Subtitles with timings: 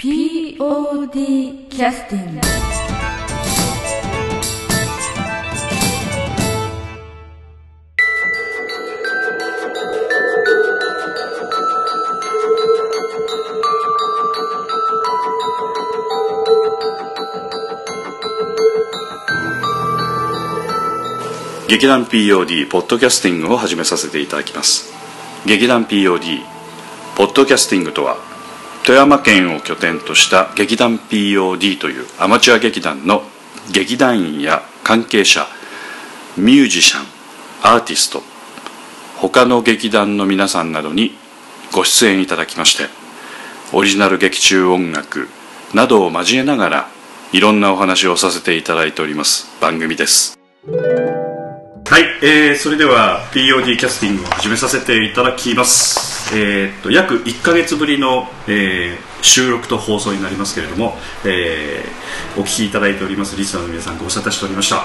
[0.00, 2.40] POD キャスティング
[21.68, 24.92] 劇団 POD ポッドキャスティングを始めさせていただきます。
[25.44, 26.38] 劇団 POD
[27.16, 28.27] ポッドキャスティングとは
[28.88, 33.20] 富山県を拠点とした劇団 POD というアマチュア劇団の
[33.70, 35.46] 劇団員や関係者
[36.38, 37.04] ミュージシャン
[37.62, 38.22] アーティスト
[39.18, 41.10] 他の劇団の皆さんなどに
[41.74, 42.84] ご出演いただきまして
[43.74, 45.28] オリジナル劇中音楽
[45.74, 46.88] などを交えながら
[47.34, 49.48] いろんなお話をさせていただいております。
[49.60, 50.38] 番組です。
[51.90, 56.36] はい、えー、それでは POD キャスティングを始めさせていただきます。
[56.36, 64.84] えーっと約1か月ぶりの、えー収録と放送になりますけれども、えーお聞きいただいておりますリスナーの皆さんご無沙汰しておりました。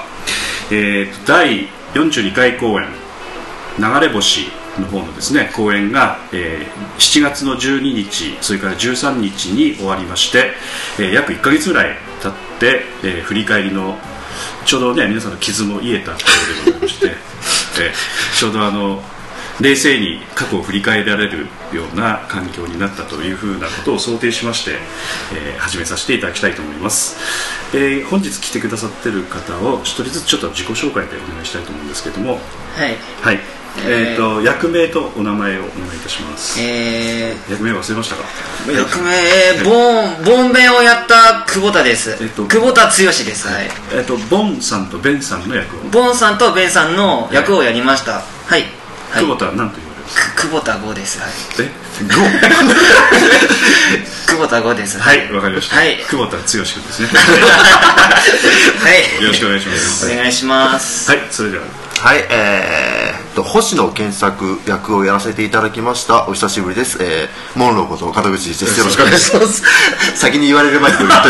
[0.72, 2.88] えーっと第42回公演
[3.78, 4.48] 流れ星
[4.80, 10.54] の方のですね公演が、えー7月の12日それから13日に終わりまして、
[10.98, 13.98] えー約1か月ぐらい経って、えー振り返りの
[14.66, 16.32] ちょうどね皆さんの傷も癒えたとこ
[16.66, 17.08] ろでございまして、
[17.80, 17.94] え
[18.38, 19.02] ちょうどあの
[19.62, 24.72] 冷静に過去を振り返られるような環境になったというふうなことを想定しまして、
[25.36, 27.18] えー始めさせていただきたいと思います、
[27.74, 32.98] えー本日来てくださってる方を一人ずつちょっと自己紹介でお願いしたいと思うんですけれどもはい。
[33.22, 33.40] はい、
[33.88, 38.24] ええーーと役名とお名前をお願いいたしますえ役名忘れましたか？
[38.68, 42.18] ー、役名、えー、ボン、ボンベンをやった久保田です。
[42.22, 43.48] えっと久保田剛です。
[43.48, 43.70] はい。
[43.94, 48.22] えっ、とボンさんとベンさんの役を、ボンさんとベンさんの役をやりました。
[48.22, 48.64] はい。
[49.14, 49.24] はい。
[49.24, 50.36] 久保田は何と言われます？
[50.36, 51.20] く久保田5です。
[51.20, 51.30] はい。
[51.60, 51.70] え？
[54.28, 54.98] 久保田5です。
[55.00, 55.98] はいわかりました、はい。
[56.10, 57.20] 久保田剛君ですね は
[59.20, 59.24] い。
[59.24, 61.12] よろしくお願いしますお願いします。
[61.12, 61.64] はいそれでは
[62.00, 69.64] はい、えー、と星野健作役をやらせていただきましたお久しぶりです、えー、モンローこと門口ですよろしくお願いします
[70.20, 71.28] 先に言われる前に言ってはい、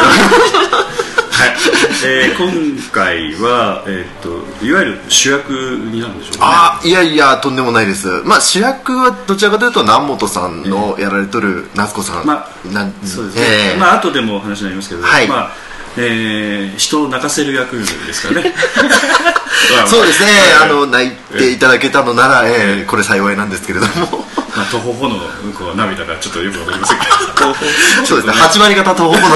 [2.06, 8.08] えー今回は、えー、といわゆる主役になるんでしょうか、ね、あいやいやとんでもないです。
[8.26, 13.42] まあ主役はどちらかというと南本さんのやられとる夏子さん、まなんそうですね、
[13.74, 13.80] えー。
[13.80, 15.28] まあ後でもお話になりますけど、はい。
[15.28, 15.52] まあ
[15.98, 18.54] えー人を泣かせる役ですからね。
[19.78, 19.88] まあ。
[19.88, 20.70] そうですね、はい。
[20.70, 25.18] あの泣いていただけたのなら、えーこれ幸いなんですけれどもまあ、徒歩歩の
[25.58, 28.06] こう涙がちょっとよくわかりませんけど。
[28.06, 28.34] そうですね。
[28.34, 29.36] 8割方東北の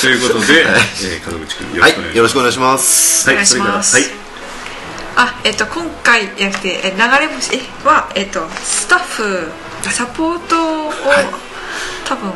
[0.00, 3.28] ということで、えー、門口君よろはしくお願いします、いよろしくお願いします。
[3.28, 3.90] はいお願いします。
[3.92, 4.22] それ
[5.14, 9.52] あ、えっと、今回じゃなくてえ流れ星は、えっと、スタッフ
[9.90, 10.92] サポートを、
[12.06, 12.32] 多分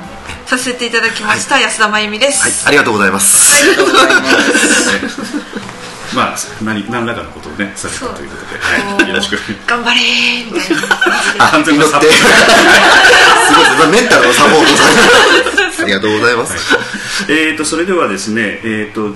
[0.47, 5.66] させていただきました、安田真由美です、ありがとうございます、ありがとうございます
[6.17, 9.37] まあ何何らかのことをねされたということで、はい、よろしく。
[9.67, 10.87] 頑張れーみたいな。
[11.51, 11.93] 感じです
[13.79, 16.57] ごいメンタルのサポートされ ありがとうございます、
[17.29, 19.15] えー、とそれではですね、えーと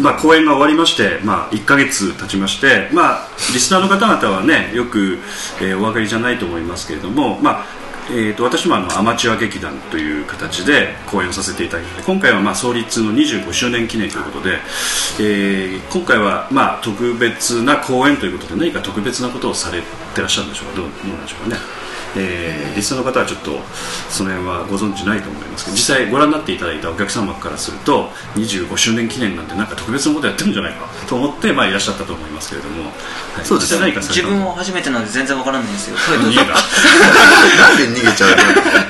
[0.00, 5.18] まあ、公演が終わりまして、まあ、1か月経ちまして、まあ、リスナーの方々はねよく、
[5.60, 14.58] えーお分かりじゃないと思いますけれども、まあえー、と私もあのアマチュア劇団という形で公演をさせていただいて今回はまあ創立の25周年記念ということで、
[15.20, 19.80] えー今回はまあ特別な公演ということで何か特別なことをされ
[20.14, 20.76] てらっしゃるんでしょうか？
[20.76, 21.83] どうどうなんでしょうかね？
[22.16, 23.52] えーリスナーの方はちょっと
[24.10, 32.90] その辺はご存知ないと思いますけど実際ご覧になっていただいたお客様からすると25周年記念なんてなんか特別なことやってるんじゃないかと思って、まあ、いらっしゃったと思いますけれども、は
[33.42, 33.44] い。
[33.44, 33.86] そうですね。
[33.86, 35.96] 実際何かされ自分も初めてなんで全然わからないんですよ。
[36.18, 36.44] 逃げた。
[36.44, 38.36] なんで逃げちゃうの？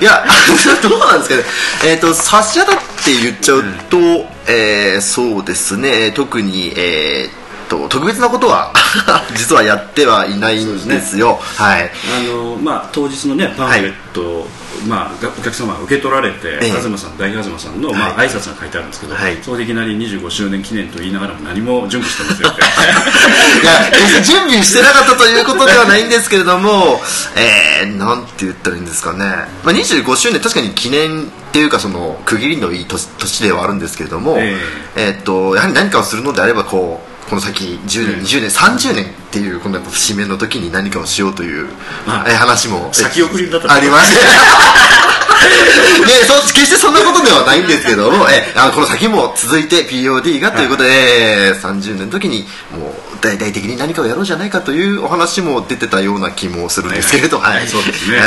[0.00, 0.24] いや
[0.82, 1.44] どうなんですかね。
[1.84, 3.98] えっ、と差し当たって言っちゃうと、
[4.46, 6.12] えーそうですね。
[6.12, 8.72] 特にえーと特別なことは
[9.34, 11.40] 実はやってはいないんですよ。
[11.56, 11.90] はい。
[12.18, 14.48] あのまあ、当日の、ね、パンフレットを、
[14.86, 16.66] まあ、がお客様が受け取られて、ええ。
[16.70, 18.28] 東さん大東さんの、まあはい。
[18.28, 19.38] 挨拶が書いてあるんですけど、はい。
[19.42, 22.46] そこでいきなり25周年記念と言いながらも何も準備してません
[23.62, 27.00] いや準備してなかったということではないんですけれども、
[27.36, 29.24] えー、なんて言ったらいいんですかね、
[29.64, 34.56] まあ、25周年確かに記念っていうかその区切りのいい年年ではあるんですけれども、え。
[34.96, 41.66] えーっとやはり何かをするのであればこうこの先10年、うん20年30年っていうこのやっぱ節目の時に何かをしようという、
[42.06, 44.20] まあえー話も先送りだったありまして
[46.06, 57.66] でそう決してそんなことではないんですけども えあのこの先も続いて POD がということで、えー30年の時にもう大々的に何かをやろうじゃないかというお話も出てたような気もするんですけれど、はい。
[57.66, 58.18] そうですね。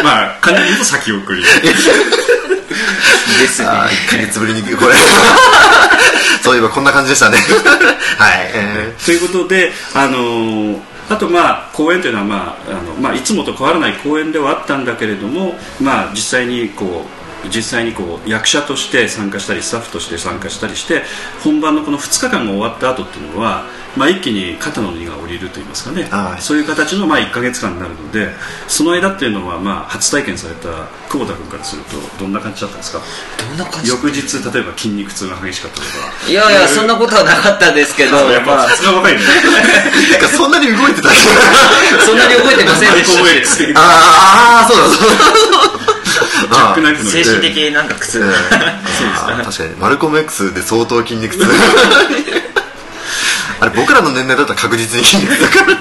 [0.00, 1.44] えまあ簡単に言うと先送り
[2.68, 3.68] ですね。
[3.68, 4.94] あ1ヶ月ぶりにこれ。
[6.42, 7.38] そういえばこんな感じでしたね。
[8.18, 10.78] はい、えということで、あのー
[11.08, 17.18] あとまあ公演というのは、まああのまあ、いつもと変わらない公演ではあったんだけれども、まあ、実際にこう
[17.48, 21.04] 実際にこう役者として参加したりスタッフとして参加したりして
[21.42, 23.64] 本番のこの2日間が終わった後っていうのは、
[23.98, 28.28] まあ、一気に肩の荷が下りるといいますかね、はいそういう形のまあ1か月間になるので
[28.68, 30.68] その間っていうのはまあ初体験された
[31.10, 33.00] 久保田君からするとどんな感じだったんですか？
[33.38, 34.22] どんな感じ翌日
[34.52, 35.88] 例えば筋肉痛が激しかったとか。
[36.30, 38.16] いやいやそんなことはなかったですけど。
[38.30, 39.20] やっぱまあさすが若いね。
[39.26, 41.08] ー、てかそんなに動いてた
[42.04, 43.14] そんなに覚えてませんでし
[43.74, 43.86] たあー
[44.62, 45.18] あーそうだそうだ。
[47.10, 48.20] 精神的になんか苦痛。
[48.20, 49.70] うんあー確かに。
[49.76, 51.44] マルコム X で相当筋肉痛
[53.60, 55.04] あれ僕らの年齢だったら確実に。
[55.04, 55.78] 筋肉痛から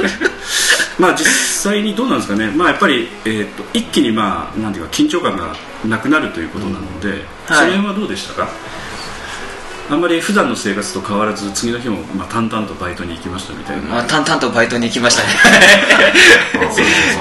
[0.99, 1.25] まあ実
[1.71, 7.21] 際にどうなんですかね、まあ、やっぱり、えー、と一気に、まあ、なんていうか緊張感がなくなるということなので、はい。
[7.47, 8.49] その辺はどうでしたか？
[9.89, 15.29] あんまり普段の生活と変わらず次の日も、まあ、淡々とバイトに行きましたみたいな、まあ淡々とバイトに行きましたね。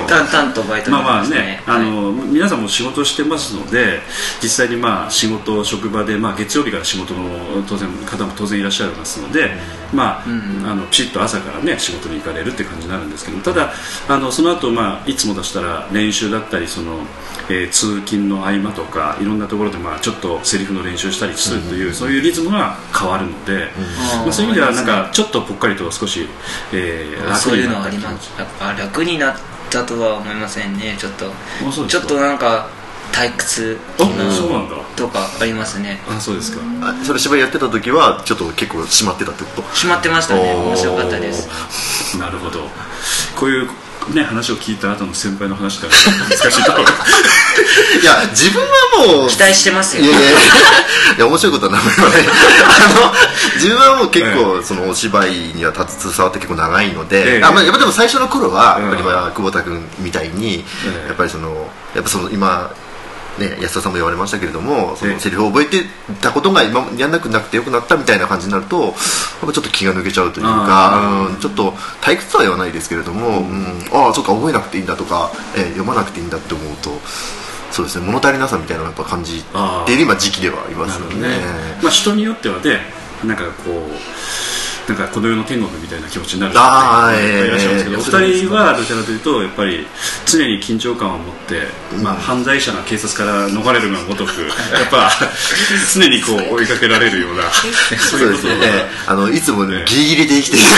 [0.09, 1.47] 淡々とバイトにまあまあ行きましたね。
[1.47, 4.01] ね、あの皆さんも仕事してますので
[4.43, 9.53] 実際にまあ仕事職場で、まあ、月曜日から仕事の当然方も当然いらっしゃいますので、
[9.93, 13.73] まああのきちっと朝からね仕事に行かれるって感じになるんですけどただ
[14.09, 16.99] あのその後、まあいつも出したら練習だったりその、
[17.49, 22.56] えー通勤の合間とかいろんなところで、まあ、ちょっとセリフの練習したりするという、そういうリズムが
[22.99, 23.69] 変わるので、
[24.25, 26.29] まあ、そういう意味ではなんかちょっとぽっかりと少し、
[26.73, 29.37] えー、楽そういうになった気持のはあり楽になっ
[29.71, 30.97] たとは思いませんね。
[30.99, 31.31] ちょっと
[31.89, 32.69] ちょっとなんか
[33.13, 34.77] 退屈あそうなんだ。
[34.97, 36.01] とかありますね。
[36.09, 36.61] あそうですか。
[36.83, 39.63] あそれ芝居やってた時はちょっと結構締まってたってこと？
[39.63, 40.55] 閉まってましたね。
[40.55, 42.19] 面白かったです。
[42.19, 42.69] なるほど。
[43.37, 43.69] こういう
[44.15, 46.85] ね話を聞いた後の先輩の話だから難しいところ。
[48.01, 48.69] いや自分は
[49.21, 50.05] もう期待してますよ。
[50.05, 50.39] いやいやいや
[51.17, 52.21] いや面白いことは何も言わない。
[52.21, 53.13] あの
[53.55, 57.45] 自分はもう結構、そのお芝居には携わって結構長いので、ええ。
[57.45, 61.09] あまあ、やっぱでも最初の頃は、うんやっぱりまあ久保田君みたいに、ええ。
[61.09, 62.71] やっぱりそのやっぱその今
[63.39, 65.11] ね、安田さんも言われましたけれどもそえ。
[65.11, 65.85] えのセリフを覚えて
[66.21, 68.93] たことが今やんなくなくてよくなったみたいな感じになるとやっ
[69.41, 73.65] ぱちょっと気が抜けちゃうというかあ、うん、ちょっと退屈とは言わないですけれども、うん。
[73.93, 76.91] ああそうか覚えなくていいんだとか、えー読まなくていいんだって思うと
[77.71, 82.81] そうですね物足りなさみたいなのをやっぱ感じている今時期ではありますので、なるほどね、まあ、人によってはね
[83.25, 83.91] なんかこう
[84.89, 89.87] なんかこの世の天国みたいな気持ちになる人あーもいらっしゃいますけど、ええお二人はどちらかというとやっぱり
[90.27, 91.63] 常に緊張感を持って、
[92.03, 94.47] まあ、犯罪者が警察から逃れるがごとくや
[94.87, 95.11] っぱ
[95.93, 97.43] 常にこう追いかけられるような
[97.99, 99.85] そういうことをそうですね、えーあのいつもええ。
[99.87, 100.67] ギリギリで生きている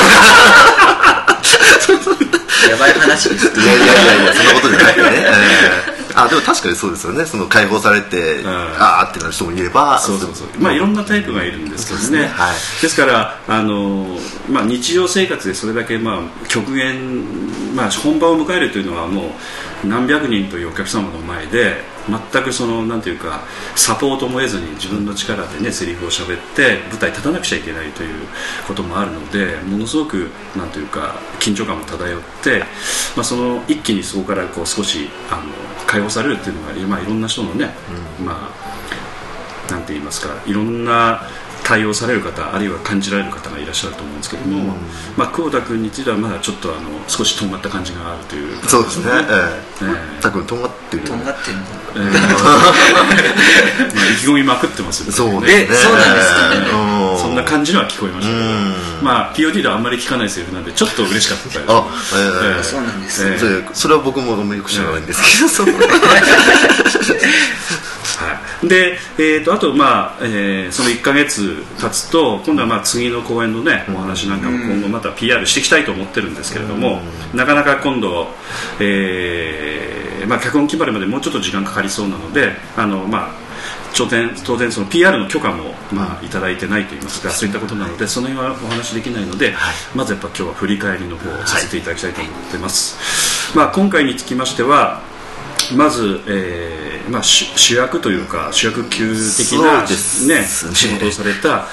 [2.71, 3.47] やばい話です。
[3.47, 7.25] いやいやいやいやそんなことじゃなくてね、えーあでも確かにそうですよね。
[7.25, 8.47] その解放されて、ん。
[8.47, 10.49] あーってなる人もいればそうそうそう。
[10.59, 12.01] まあいろんなタイプがいるんですけどね。
[12.01, 12.27] ですね。
[12.27, 12.55] はい。
[12.83, 14.19] ですからあの、
[14.51, 19.31] まあ、日常生活でそれだけ、まあ、極限、まあ、本番を迎えるというのはもう
[19.85, 23.43] 何百人というお客様の前で全くそのなんていうか
[23.77, 28.27] サポートも得ずに自分の力でねセリフを喋って舞台に立たなくちゃいけないという
[28.67, 32.61] こともあるのでものすごくなんていうか緊張感も漂って、
[33.15, 35.43] まあ、その一気にそこからこう少しあの
[35.87, 37.71] 解放されるっていうのが、まあ、いろんな人のね、
[38.25, 38.69] まあ
[39.71, 41.23] なんて言いますかいろんな
[41.69, 44.75] 対応される方あるいは感じられる方がいらっしゃると思うんですけども、
[45.19, 49.85] まあ、久保田君についてはまだちょっとあの少しとんがった感じがあるというそうですね、ええ。
[50.19, 51.61] ー、たくんとんがってるとんがってんの？
[51.95, 55.13] えーまあ、意気込みまくってますよね。
[55.13, 55.69] そうですね。
[55.71, 56.51] えそうなんですか？
[56.51, 56.57] ね
[57.13, 57.19] うん。
[57.19, 58.45] そんな感じには聞こえましたけど。
[58.45, 58.75] うん。
[59.03, 61.85] まあ POD ではあんまり聞かないセリフなんでちょっと嬉しかったですあ、
[62.15, 63.39] えーえそうなんですええ。
[63.39, 65.73] それそれは僕もよく知らないんですけど、
[68.69, 77.01] で、えー、とあと、まあえーその1か月経つと今度はまあ次の公演の、ね、お話なんかも今後また PR していきたいと思ってるんですけれども、
[77.35, 78.29] なかなか今度、
[78.81, 83.31] えーまあ、脚本決まるまでもうちょっと時間かかりそうなのであの、まあ、
[83.97, 89.55] 当然当然その PR の許可も、まあ、いただいてないといいますかそういったことなのでその辺はお話しできないので、
[89.95, 95.03] まずやっぱ今日は振り返りの方をさせていただきたいと思ってます、まあ、今回につきましては
[95.75, 101.67] まず、えーまあ、主主役というか主役級的な、ね、ね仕事をされた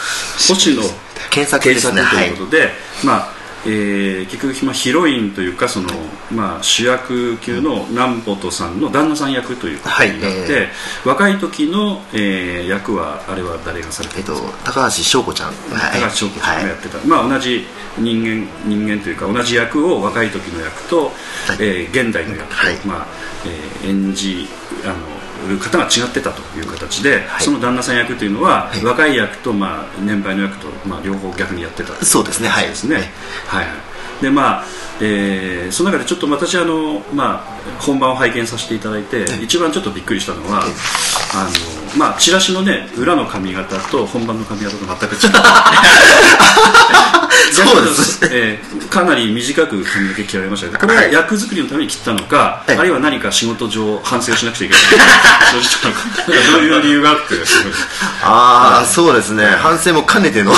[0.47, 0.81] 星野
[1.29, 2.69] 検索ということで、
[3.03, 5.89] まあえー結局、まあ、ヒロインというかその、
[6.31, 10.63] まあ、主役級の南本さんの旦那さん役ということになって、はい。
[10.63, 10.69] え
[11.03, 15.47] 若い時の、えー役はあれは誰がされてえっとるんですか、高橋翔子ちゃん。
[15.49, 16.01] はい。
[16.01, 17.65] 高橋翔子さんがやはいってた、まあ、同じ
[17.97, 21.11] 人間人間というか同じ役を若い時の役と、
[21.59, 22.75] えー現代の役と、はい。
[22.85, 23.07] まあ
[23.45, 24.47] えー演じ
[24.83, 24.99] あのる
[25.59, 27.43] 方が違ってたという形で、はい。
[27.43, 28.83] その旦那さん役というのは、はい。
[28.83, 32.49] 若い役と、まあ、年配の役と、まあ、両方逆にやってたそうですね。
[32.49, 32.67] はい。
[32.67, 32.95] ですね、
[33.47, 33.65] はい。
[33.65, 33.95] はい。
[34.21, 34.63] でまあ
[35.01, 40.61] えーその中でちょっと私あの、まあ、本番を拝見させていただいて、一番ちょっとびっくりしたのは、
[41.33, 45.31] あのまあ、チラシのね裏の髪型と本番の髪型と全く違う
[47.53, 48.21] そうです。
[48.23, 48.59] ねえ。
[48.71, 52.77] ーかなり短く髪の毛切られましたけどこれは役作りのために切ったのか、はい。
[52.77, 54.83] あるいは何か仕事上反省をしなくちゃいけない
[55.51, 55.93] そうしたの
[56.53, 57.35] どういう理由があって
[58.23, 59.45] ああそうですね。
[59.61, 60.55] 反省も兼ねてのっ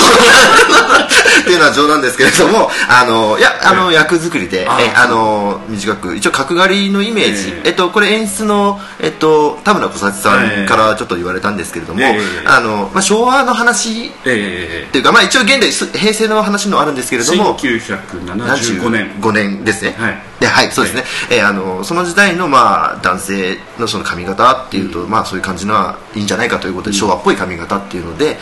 [1.44, 7.50] ていうのは冗談ですけれどもあのいやあの役作りであえあの短く一応角刈りのイメージ。
[7.50, 7.68] ええ。
[7.68, 12.46] えっとこれ演出のえっと田村小幸さんからちょっと言われたんですけれどもええ。
[12.46, 19.20] あのまあ昭和の話えっていうかまあ一応現代平成の話もあるんですけれども1975年。
[19.20, 19.94] 5年ですね。
[19.98, 20.18] はい。
[20.38, 28.36] ではいそうですね、えーあのその時代のまあ男性のその髪型っていうと、まあそういう感じのはいいんじゃないかということで、昭和っぽい髪型っていうので、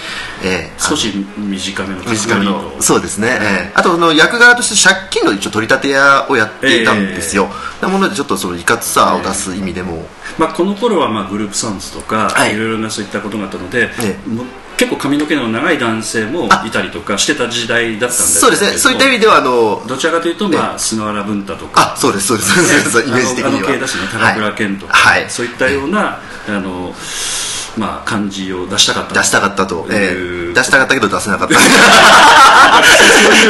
[0.45, 7.49] えー少し短めの短めのとそうですね、えーあとその役柄として借金の一応取り立て屋をやっていたんですよ、
[7.81, 10.05] なものでちょっとそのいかつさを出す意味でも、
[10.38, 11.47] まあ、この頃はまあグルー。
[11.49, 13.88] プサウンズとか、はいい、ろいろなそういったことがあったので、
[14.76, 18.78] 結構髪の毛の長い男性もいたりとかしてた時代だったんですそうですね。
[18.78, 21.95] そういった意味ではあのどちらかというと、まあ、菅原文太とか。
[21.95, 23.49] あそうですそうですそうですイメージ的には。
[23.49, 25.23] あのあの系だしね高倉健とか、はい。
[25.23, 25.30] はい。
[25.30, 26.95] そういったようなあの、
[27.76, 29.14] まあ、感じを出したかった。
[29.21, 31.54] 出したかったと、えいうー出したかったけど出せなかった。
[31.56, 31.59] い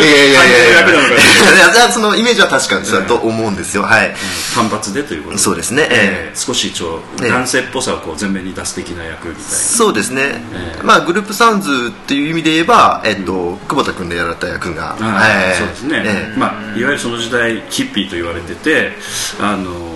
[0.00, 1.74] やいやいやいや。
[1.74, 3.82] いやそのイメージは確かにそうだと思うんですよ。
[3.82, 4.14] はい。
[4.54, 5.42] 単発でということで。
[5.42, 5.86] そうですね。
[5.90, 7.30] え少しちょええ。
[7.30, 9.48] 男性っぽさをこう前面に出す的な役みたいな。
[9.48, 10.82] そうですね、ええ。
[10.82, 16.38] まあグループサウンズっていう意味で言えば、えっと、久保田君でやられた役が、ああええそうですね、ええ。
[16.38, 18.96] まあ、いわゆるその時代ヒッピーと言われてて
[19.40, 19.95] あの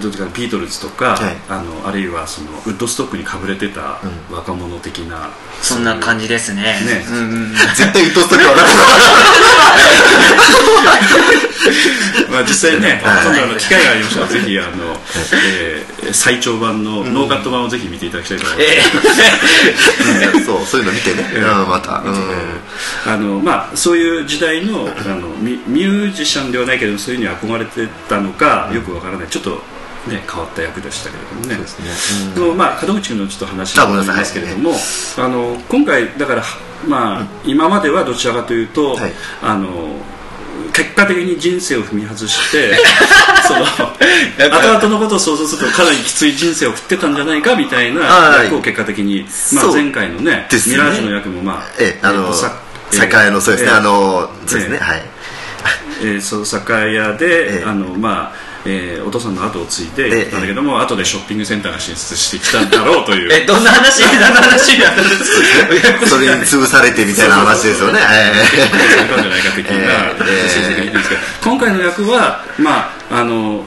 [0.00, 1.36] どういうかビートルズとか、はい。
[1.48, 4.00] あのあるいはそのウッドストックにかぶれてた
[4.30, 5.30] 若者的な、
[5.62, 6.62] そんな感じですね。
[6.62, 7.04] ね。
[7.08, 8.62] うんうん絶対ウッドストックはな
[12.30, 13.24] まあ、実際ね、はい。
[13.24, 15.00] 今度あの機会がありましたらぜひあの、
[15.32, 23.12] えー最長版のノーカット版をぜひ見ていただきたいと思います、 そうそういうの見てね、ええうん、また、うん。
[23.12, 29.28] あのまあ、そういう時代のあのミミュージシャンではないけどそういうに憧れてたのかよくわからない。
[29.28, 29.62] ちょっと、
[30.06, 31.56] ね、変わった役でしたけれどもね。
[32.34, 34.72] でもまあ門口君のちょっと話になりますけれども
[35.18, 36.42] あの今回だから
[36.86, 39.12] まあ、今まではどちらかというと、はい。
[39.42, 39.96] あの
[40.72, 42.74] 結果的に人生を踏み外して
[43.46, 48.44] その後々のことを想像するとかなりきつい人生を送ってたんじゃないかみたいなはい。
[48.44, 50.48] 役を結果的に、まあ、前回のねね。
[50.66, 53.76] ミラージュの役もまあええあののそうですね、ええ。
[53.76, 54.84] あのそうですね、ええ。
[54.84, 55.02] はい。
[56.02, 57.64] えー、そう酒屋で、ええ。
[57.66, 60.18] あのまあえーお父さんの後を継いでええ。
[60.24, 63.32] 行ったんだけども、後でショッピングセンターが進出してきたんだろうという。
[63.32, 64.02] えどんな話？
[64.04, 64.76] どんな話
[66.08, 68.00] それに潰されてみたいな話ですよね。
[68.02, 70.92] えそういうことじゃないか的なええ。
[71.42, 73.64] 今回の役はまああの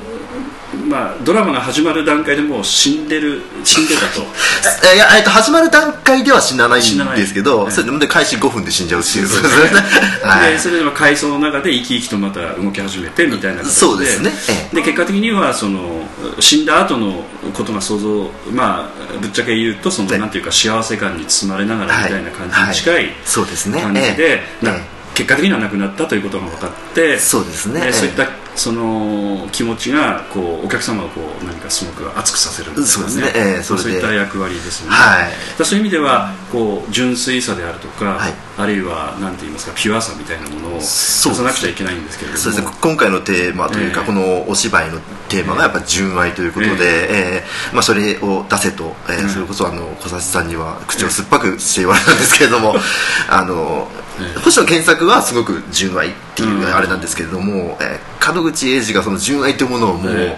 [0.89, 4.25] まあ、ドラマが始まる段階でもう死んでる死んでたと。
[4.91, 6.81] えいやえっと始まる段階では死なないん
[7.15, 9.27] ですけど、ええそれで開始5分で死んじゃうっていう。
[9.27, 9.83] そうそうですね。
[10.23, 10.51] はい。
[10.53, 14.33] でそれでは階層の中で生き生きとまた動き始めてみたいなそうですね。
[14.71, 16.07] えで結果的にはその
[16.39, 23.13] 死んだ後のことが想像まあぶっちゃけ言うとその、ねなんていうか幸せ感に包まれながらみたいな感じに近い、はい。
[23.25, 23.81] そうですね。
[23.81, 27.81] 感じで、ええ結果的には亡くなったということが分かってそうですね。
[27.83, 33.31] ええそういったその気持ちがこうお客様をこう何かすごく熱くさせるみたいな、そうですね。
[33.35, 35.63] ええそそういった役割ですよね、はい。
[35.63, 38.33] そういう意味ではこう純粋さであるとか、はい。
[38.57, 42.43] あるいは何て言いますかピュアさみたいなものを出さなくちゃいけないんですけれども。
[42.43, 42.71] そうですね。
[42.81, 44.99] 今回のテーマというか、ええこのお芝居の
[45.29, 49.29] テーマがやっぱ純愛ということで、ええまあ、それを出せと、ええうん。
[49.29, 52.75] それこそあの小指さんには口を酸っぱくして言われたんですけれども
[53.29, 54.08] あの、ええ
[54.43, 56.75] 星野源作はすごく純愛っていううん。
[56.75, 60.37] あれなんですけれども、ええ門口英二がその純愛というものをもう、え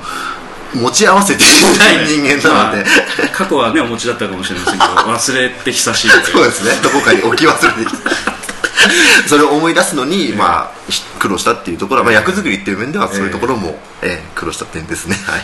[0.74, 1.46] 持ち合わせてい
[1.78, 6.72] ない人間なので、まあ過去はねお持ちだったかもしれませんけど 忘れて久しいそうですね。
[6.82, 7.92] どこかに置き忘れて
[9.28, 14.32] それを思い出すのに、まあ、ひ苦労したっていうところは、まあ、役作りっていう面ではそういうところも、ええ。
[14.34, 15.16] 苦労した点ですね。
[15.26, 15.44] はい。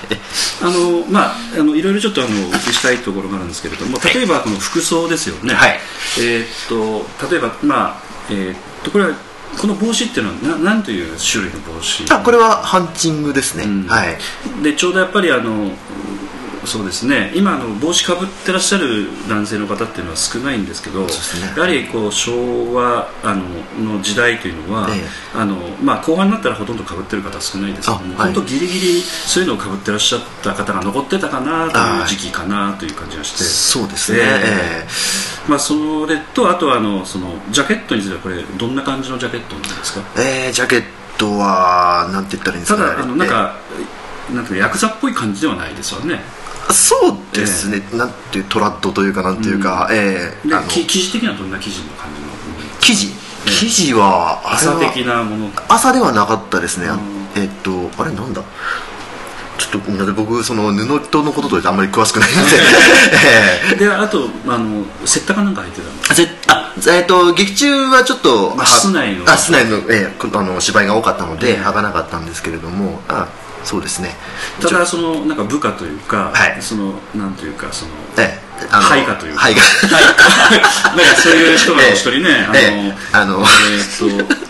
[0.62, 5.80] あのまああのいろいろちょっとあのお聞きしたいところがあるんですけれども例えばこの服装ですよね、はい。
[6.20, 9.16] えーっと例えばまあえーっとこれは
[9.58, 12.12] この帽子っていうのはななんという種類の帽子？
[12.12, 13.88] あこれはハンチングですね、うん。
[13.88, 14.18] はい。
[14.62, 15.72] でちょうどやっぱりあの
[16.68, 17.32] そうですね。
[17.34, 21.08] 今あの帽子かぶってらっしゃる男性の方っていうのは少ないんですけどね。
[21.56, 25.04] やはりこう昭和あのの時代というのは、ええ。
[25.34, 28.34] あのまあ、後半になったらほとんどかぶってる方は少ないですけども、あはい。
[28.34, 33.44] 本当ギリギリそういうのをかぶってらっしゃった方が残ってたかなという時期かなという感じがして。
[33.44, 34.88] そうですね、ええ。
[35.50, 40.02] まあ、それとあとはあのそのジャケットについてはこれどんな感じのジャケットなんですか？
[40.18, 40.84] ええージャケッ
[41.18, 42.90] トはなんて言ったらいいんですかね。
[42.90, 43.56] ただあのなんか、
[44.34, 46.20] なんかヤクザっぽい感じではないですよね
[46.72, 50.48] そうですね、なんていうトラッドというかなんていうか、ええ。
[50.48, 50.68] であの。
[50.68, 52.28] き生地的にはどんな生地の感じの？
[52.82, 53.08] 生地
[53.46, 55.50] 生地はあれ朝は的なもの？
[55.70, 57.42] 朝ではなかったですね、うん。
[57.42, 58.44] えっとあれなんだ？
[59.58, 62.50] ちょっと僕その布とのこととあんまり詳しくないので。
[63.72, 63.76] ええ。
[63.76, 69.24] であとあのセッターかなんか入ってたんですあえっと劇中はちょっと、まあは室内の。
[69.32, 73.28] あ室内の,、ええこあの芝居が多かったので、ええ履かなかったんですけれどもあ
[73.64, 74.16] そうですね。
[74.62, 76.62] ただそのなんか部下というか、はい。
[76.62, 79.42] そのなんというかそのええ配下というか。
[79.42, 79.62] 配下。
[79.88, 82.48] なんかそういう人がお一人ね、
[83.12, 84.47] あの、えっと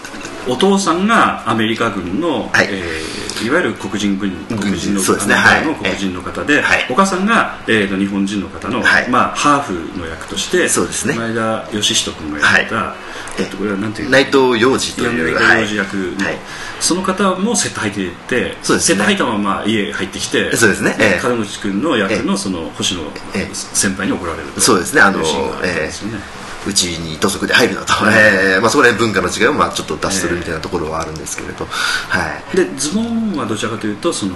[0.49, 2.67] お父さんがアメリカ軍の、はい。
[2.69, 5.33] えーいわゆる黒人軍軍黒人のね。
[5.33, 5.75] はい。
[5.75, 6.87] 黒人の方で、はい。
[6.89, 9.09] お母さんが、えー、と日本人の方の、はい。
[9.09, 11.15] まあ、ハーフの役としてそうですね。
[11.15, 12.95] 前田義人君がやった、は
[13.39, 16.37] えっとこれはなんていう内藤洋二という内藤洋二役の、はい。
[16.79, 18.93] その方もセット入っていて、そうですね。
[18.93, 20.95] セット入ったまま家入ってきてそうですね。
[20.99, 21.27] ええ。
[21.27, 23.01] 門口君の役のその星野
[23.35, 23.53] ええ。
[23.53, 25.01] 先輩に怒られるとそうですね。
[25.01, 26.19] あのいうシー
[26.65, 32.55] うちに土足で入るなと、ええまあ、そこら辺文化の違いをまあちょっと脱するみたいなところはあるんですけれど、はい。
[32.55, 34.35] でズボンはどちらかというとその、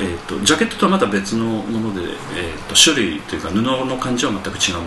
[0.00, 2.02] えー、とジャケットとはまた別のもので、
[2.36, 4.82] えー、と種類というか布の感じは全く違うも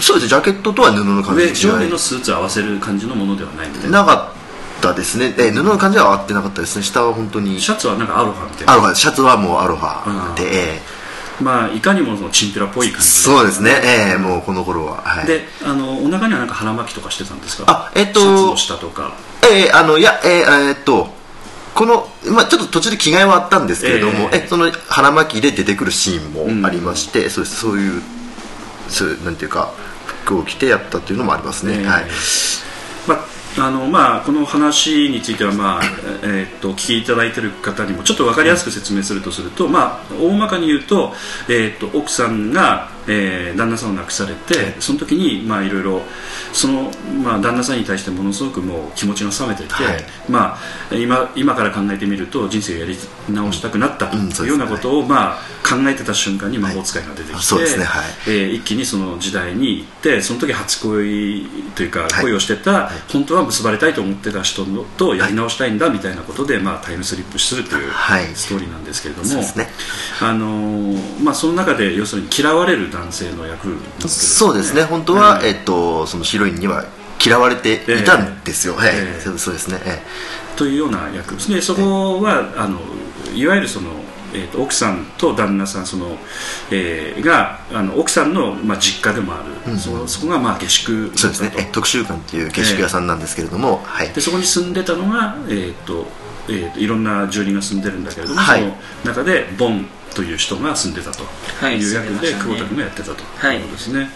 [0.00, 0.28] そうですね。
[0.28, 1.46] ジャケットとは布のの感じ。
[1.54, 3.68] 上上下のスーツを合わせる感じのものではない。
[3.68, 4.32] みたいななか
[4.78, 6.82] ったですね、ええ布の感じは合ってなかったですね。
[6.82, 7.60] 下は本当に。
[7.60, 8.72] シャツはなんかアロハみたいな。
[8.72, 8.94] アロハ。
[8.94, 10.82] シャツはもうアロハで、うんえ
[11.42, 13.06] まあいかにもそのチンピラっぽいえ感じ。
[13.06, 17.64] そうですね、ええもうこの頃は、はい、であのお腹にはなんか腹巻きとかしてたんですか？
[17.68, 19.12] あえっとシャツの下とか。
[19.52, 21.08] ええあのいやえええーっと
[21.74, 24.42] この、まあ、ちょっと途中で着替えはあったんですけれども、ええ。
[24.44, 28.02] えその腹巻きで出てくるシーンもありまして、そうですそういう
[28.88, 29.72] そういうなんていうか
[30.24, 31.86] 服を着てやったっていうのもありますね、ええ。
[31.86, 32.04] はい。
[33.08, 33.24] まあ
[33.58, 35.82] あのまあ、この話については、まあ
[36.22, 41.12] えーっとお聞きいただいている方にもちょっと分かりやすく説明するとすると、まあ、大まかに言うと,、
[41.50, 46.02] えーっと奥さんが、えー旦那さんを亡くされてその時にまあいろいろ
[46.52, 46.90] その、
[47.22, 50.04] まあ、旦那さんに対してものすごくもう気持ちが冷めていて、はい。
[50.28, 50.58] ま
[50.90, 52.96] あ、今今から考えてみると人生をやり
[53.30, 57.84] 直したくなったというようなことを、まあ、考えてた瞬間に魔法使いが出てきて、そうですね。
[57.84, 58.04] はい。
[58.26, 62.10] えー一気にその時代に行ってその時初恋というかはい。
[62.22, 68.26] 恋をしてた、本当は結ばれたいと思ってた人のとやり直したいんだみたいなことで、まあ、タイムスリップするというはい。
[68.34, 69.46] ストーリーなんですけれども、ね。
[70.20, 74.82] あのーまあ、その中で要するに嫌われる男性の役なんですけどそうですね。
[74.84, 75.50] 本当は、ええ。
[75.52, 76.84] っとそのヒロインには
[77.24, 79.20] 嫌われていたんですよ、はいええ。
[79.20, 80.02] そうですね、え
[80.56, 81.60] というような役ですね。
[81.60, 82.78] そこはあの
[83.34, 83.90] いわゆるその、
[84.34, 86.18] えー、と奥さんと旦那さんその、
[86.70, 91.52] えーがあの奥さんの、まあ、実家でもある、そそこが、まあ、下宿えそうですね。
[91.56, 94.08] え特集館っていう下宿屋さんなんですけれども、はい。
[94.12, 96.06] でそこに住んでたのが、えーと
[96.52, 98.60] えーといろんな住人が住んでるんだけれども、はい。
[98.60, 101.24] その中でボンという人が住んでたと
[101.60, 103.24] はいいう役で住んでましたね久保田君がやってたと。
[103.24, 104.08] はいいうことですね、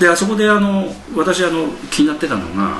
[0.00, 2.78] であそこであの私あの気になってたのが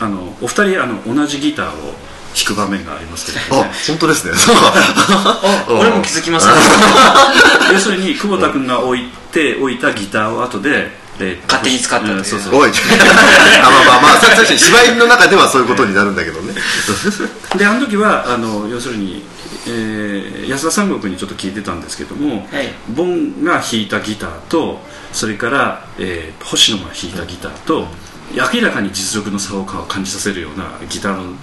[0.00, 1.94] あのお二人あの同じギターを
[2.36, 3.64] 弾く場面がありますけれど。
[3.64, 4.32] ね、本当ですね。
[4.36, 6.52] あ俺も気づきました。
[7.72, 12.18] 要するに久保田君が置いて置いたギターを後で、えーと勝手に使ったという。
[12.18, 12.54] うんそうそう。
[12.56, 12.70] おい。
[12.70, 12.72] あ
[13.62, 16.54] まあまあまあ確かに芝居の中ではそういうことになるんだけどね。
[17.56, 19.24] であの時はあの要するに、
[19.66, 22.72] えー安田三国にちょっと聞いてたんですけども、はい。
[22.88, 24.80] ボンが弾いたギターと
[25.12, 27.88] それから、えー星野が弾いたギターと、
[28.34, 31.34] 明らかに実力の差を感じさせるようなギターの弾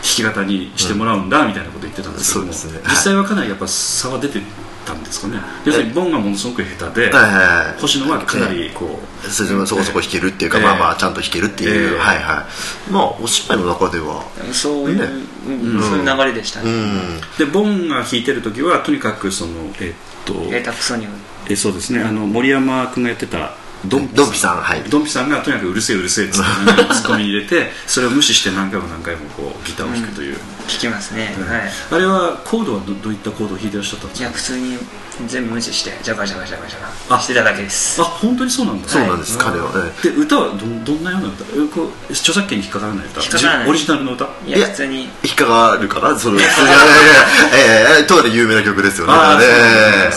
[0.00, 2.88] き方にしてもらうんだ、みたいなこと言ってたんですけども、そうですね。
[2.88, 4.40] 実際はかなりやっぱ差は出て
[4.88, 5.40] たんですかね。
[5.64, 7.32] 要するにボンがものすごく下手で、はいはい
[7.68, 7.80] はい。
[7.80, 10.64] 星野はかなりこう、そこそこ弾けるっていうか、ええ。
[10.64, 11.98] まあまあちゃんと弾けるっていう、ええ。
[11.98, 12.46] はいは
[12.88, 12.90] い。
[12.90, 15.04] まあお芝居の中ではそういう、ね。
[15.46, 17.20] うんそういう流れでしたうね、ん。
[17.38, 21.06] でボンが弾いてる時はとにかくそのえっと下手くそに
[21.48, 22.02] えそうですね。
[22.02, 23.54] あの森山君がやってた
[23.86, 26.46] ドンドンピさんはいドンピさんがとにかくうるせえうるせえっつって
[26.94, 30.36] ツッコミ入れてそれを無視して何回も何回もこうギターを弾くという、
[30.66, 31.48] 聞きますね、うん。
[31.48, 31.72] はい。
[31.92, 34.24] あれはコードはどどういったコードを弾いてらっしゃったんですか？
[34.24, 34.78] いや普通に
[35.26, 36.78] 全部無視してジャカジャカジャカジャ
[37.10, 37.16] あ。
[37.16, 38.00] カしてただけです。
[38.00, 38.88] あ本当にそうなんだ。
[38.88, 39.70] そうなんです、彼は、
[40.02, 41.44] えで歌はどどんなような歌？
[41.54, 43.20] えこう著作権に引っかからない歌？
[43.22, 43.64] 引っかからない。
[43.64, 44.24] じオリジナルの歌？
[44.24, 45.08] いいやや普通に。
[45.22, 46.38] え引っかかるかなそれ。
[46.38, 49.12] いやいやいやええとある有名な曲ですよね。
[49.12, 49.38] あ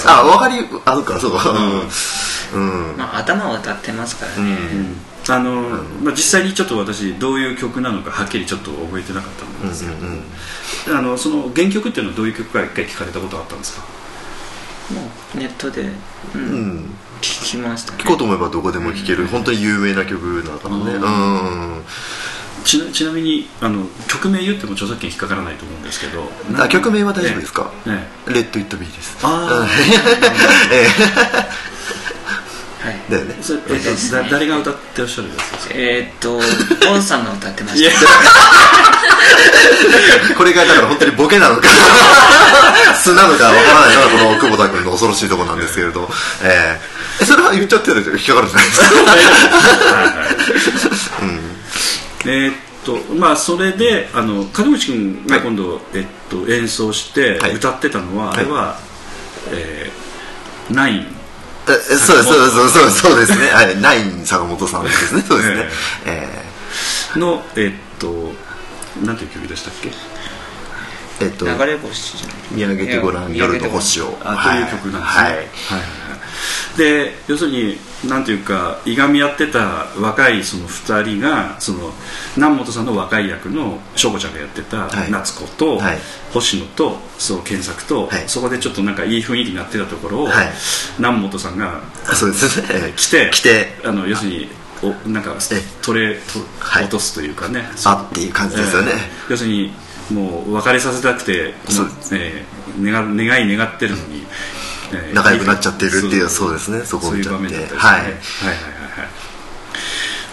[0.08, 1.84] あ分かりあそうかそうかうん、
[2.58, 4.58] まあ頭を歌ってますからね、
[5.30, 5.62] あの、
[6.04, 9.92] まあ、実際にちょっと私どういう曲なのかはっきりちょっと覚えてなかったんですけ
[10.92, 13.84] ど、あのその原曲っていうのはどういう曲か一回聞かれたことあったんですか？
[14.94, 15.90] もうネットで、
[16.36, 16.42] うん。
[16.42, 16.96] うん。
[17.22, 18.00] 聞きましたね。
[18.04, 20.98] 聞こうと思えばどこでも聴ける本当に有名な曲だからねう
[21.80, 21.84] ん
[22.66, 26.28] ちなちなみにあの曲名言っても著作権引っかからないと思うんですけど。
[26.62, 27.72] あ曲名は大丈夫ですか？
[27.86, 29.18] ねねレッド・イット・ビーです。
[29.24, 29.48] あ
[30.74, 30.88] えはいえ
[33.10, 33.36] だよね。
[33.42, 35.74] それえっとだ誰が歌ってらっしゃるやつですか？
[35.76, 36.40] えー、っと
[36.88, 37.92] ボンさんが歌ってました。
[40.36, 41.62] これがだから本当にボケなのか
[43.04, 46.10] 素なのかわからないのがこの久保田君の恐ろしいところなんですけれど、
[46.44, 46.80] え
[47.22, 47.26] え。
[47.26, 48.88] それは言っちゃってると引っかかるじゃないですか。
[52.26, 57.54] えーっとまあそれであの門口君が今度、えっと、演奏してはい。
[57.54, 58.80] 歌ってたのは、はいあれは、
[59.52, 61.00] えーナイン。
[61.00, 61.21] え
[61.66, 63.48] そうですそうそうそうですね。
[63.50, 63.76] はい。
[63.82, 65.24] ナイン坂本さんですね。
[65.28, 65.70] そうですね。
[66.06, 66.46] え
[67.16, 68.34] のえっと
[69.04, 69.90] なんていう曲でしたっけ？
[69.90, 69.94] え
[71.22, 72.16] えっと流れ星
[72.52, 74.18] 見上げてごらん夜の星を。
[74.24, 75.46] あという曲なんですね、はいはい
[76.78, 77.78] で要するに
[78.10, 81.92] なんていうかいがみ合ってた若いその2人がその
[82.36, 85.12] 南本さんの若い役の翔子ちゃんがやってたはい。
[85.12, 85.98] 夏子と、はい。
[86.34, 88.24] 星野とそう健作と、はい。
[88.28, 90.52] そこでちょっとなんかいい雰囲気になってたところを、はい。
[90.98, 92.62] 南本さんがあそうです。
[92.62, 93.80] ねええ来て来て。
[93.84, 94.50] あの要するに
[94.82, 96.22] おなんかえ取れと
[96.60, 96.84] はい。
[96.84, 98.92] 落とすというかね、あっていう感じですよね。
[98.94, 99.72] えー要するに
[100.12, 101.54] もう別れさせたくて
[102.12, 104.61] えー願願い願ってるのに、えー
[105.14, 106.54] 仲良くなっちゃってるっていうそう。
[106.54, 106.86] ですね。
[106.86, 108.02] そこをそういう見ちゃってはい。
[108.02, 108.16] はいはい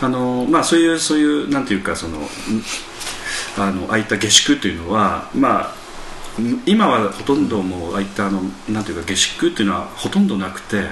[0.01, 2.23] あのまあそういうそういうなんていうかそのん
[3.59, 5.88] あのああいった下宿というのはまあん
[6.67, 10.83] 今はほとんどもうああいったあのなんていうか下宿っていうのはほとんどなくて、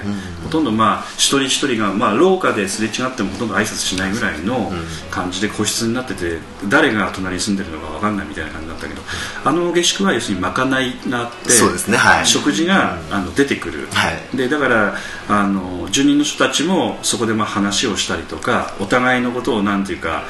[0.43, 4.71] ほとんどまあ一人一人がまあ廊下ですれ違ってもほとんど挨拶しないぐらいの
[5.09, 9.01] 感じで個室になってて誰が隣に住んでるのか分かんないみたいな感じだったけど
[9.43, 11.97] あの下宿は要するにまかないがあってそうですね。
[11.97, 12.25] はい。
[12.25, 14.37] 食事が、あの出てくる、はい。
[14.37, 14.95] でだから
[15.29, 20.23] あの住人の人たちもそこでまあ話をしたりとかお互いのことをなんていうか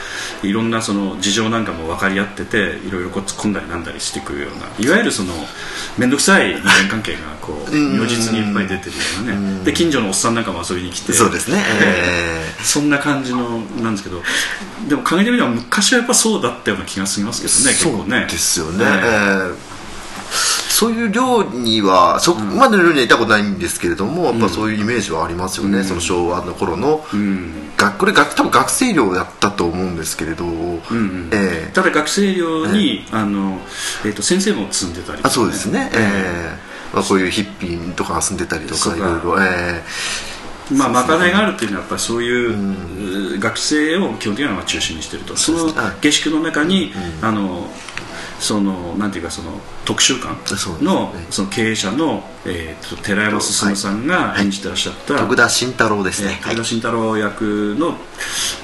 [0.44, 5.34] いろんなその事情なんかも分かり合ってていろいろ突っ込んだりなんだりしてくるようないわゆるその
[5.98, 7.98] 面倒くさい人間関係がこううん。
[7.98, 9.64] 如実にいっぱい出てるようなね。
[9.64, 11.14] で近所のおっさんなんかも遊びに来て。
[11.14, 11.64] そうですね。
[11.82, 14.22] えええそんな感じのなんですけど。
[14.88, 18.20] でも陰で見れば昔はやっぱそうだったような気がしますけどね結構ね。
[18.22, 18.92] そうですよね、ええ
[19.52, 19.67] ええ
[20.78, 27.76] そういう寮にはそこまでの寮にはいたことないんですけれども、やっぱそういうイメージはありますよね、その昭和の頃の、うん。
[27.76, 31.30] がこれが多分学生寮だったと思うんですけれど、うんうん。
[31.34, 31.72] ええ。
[31.74, 33.60] ただ学生寮に、あの
[34.06, 35.30] えー、と先生も積んでたりとか。
[35.30, 36.94] あそうですね、ええ。
[36.94, 38.96] まあ、こういうヒッピーとか住んでたりとかか。
[38.96, 39.84] いろいろ、え
[40.72, 45.36] まあ、まかないがあるっていうのはやっぱりそういう、う学生を基本的には中心にしてると。
[45.36, 47.68] その下宿の中に、あの
[48.40, 49.52] そのなんていうかその
[49.86, 50.36] 特集館
[50.84, 51.28] のね。
[51.30, 57.96] その経営者の、えー、と寺山進さんが演じてらっしゃった、え徳田新太郎ですえね、ー武田慎太郎役の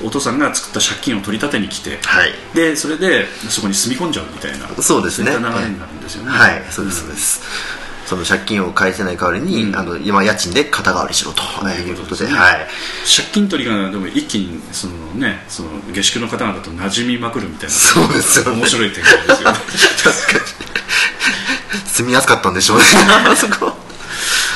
[0.06, 2.32] お父さんが作った借金を取り立てに来て、はい。
[2.54, 5.32] でそれでそこに住み込んじゃうみたいなそうですね。
[5.32, 6.64] 流れになるんですよね、はい。
[6.70, 7.42] そうですそうです、
[8.14, 11.42] その借金を返せない代わりに、あの今家賃で肩代わりしろと。
[11.68, 12.32] いうことで、ね。
[12.32, 12.68] はい。
[13.04, 18.60] 借金取りがでも一気にそのねその下宿の方々と馴染みまくるみたいなそうですよね。
[18.60, 19.58] 面白い展開ですよね。
[20.04, 20.46] 確か
[21.74, 21.82] に。
[21.90, 22.84] 住みやすかったんでしょうね。
[23.28, 23.76] あそこ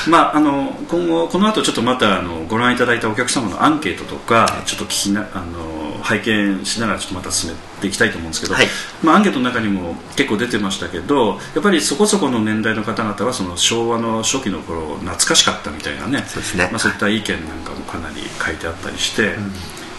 [0.09, 8.67] まああの今後この後ちょっとまたあのご覧いただいたお客様のアンケートとかちょっと聞きなあの拝見しながらちょっとまた進めていきたいと思うんですけど、はい。
[9.03, 16.69] まあ、アンケートの中にも結構出てましたけどやっぱりそこそこの年代の方々はその昭和の初期の頃懐かしかったみたいなねそうですね。
[16.71, 19.35] まあ、そういった意見なんかもかなり書いてあったりして、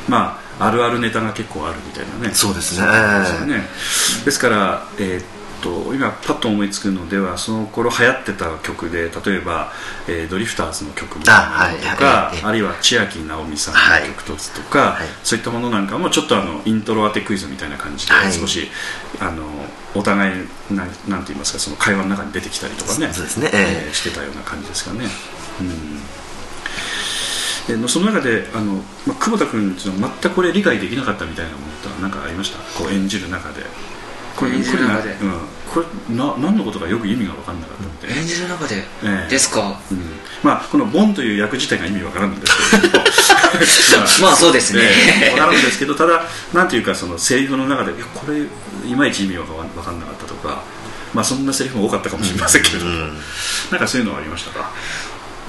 [0.09, 2.35] まああるあるネタが結構あるみたいなね。
[2.35, 2.87] そうですね。
[2.87, 3.63] ですよね。
[4.25, 9.73] ですから、えーっと今パッと思いつくのではその頃流行ってた曲で例えば、
[10.09, 15.07] えードリフターズの曲とあはいかはいあるいは千秋直美さんはいの曲ととか、はい。
[15.23, 18.33] そういったものなんかもちょっとあのイントロ当てクイズみたいな感じではい。
[18.33, 18.69] 少し、
[19.21, 19.45] あの
[19.95, 20.33] お互い
[20.71, 23.51] なんなんて言いますかその会話の中に出てきたりとかねそうですね。
[23.53, 23.91] ええ。
[23.91, 25.07] ーしてたような感じですかね。
[25.61, 25.99] うん。
[27.83, 28.75] でその中であの、
[29.07, 32.59] まあ、久保田君全くこれ理解できなかったみたいなものって何かありました？
[32.83, 33.63] こう演じる中で
[34.39, 35.17] これ演じる中で
[35.73, 38.77] これな,、うん、これな何のことかよく意味が分かんなかったみたいな、演じる中で。
[38.77, 39.31] ええ。
[39.31, 39.79] ですか？
[39.91, 40.01] うん。
[40.43, 42.99] まあ、このボンという役自体が意味わからんんですけど
[44.25, 44.83] まあそうですね。
[44.83, 46.23] ええわからんんですけどただ
[46.55, 48.39] なんていうかそのセリフの中でいやこれ
[48.89, 50.63] いまいち意味わかわかんなかったとか
[51.13, 54.71] まあそんなセリフも多かったかもしれませんけど、なんかそういうのはありましたか？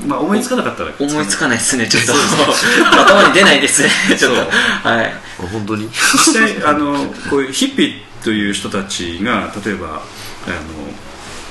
[0.05, 2.13] まあ思いつかなかったら思いつかないですねちょっと。
[3.01, 3.89] 頭に出ないですね。
[4.17, 4.41] ちょっと
[4.89, 5.13] はい。
[5.51, 5.89] 本当に？
[5.89, 10.49] 実際あのこういうヒッピーという人たちが例えばあ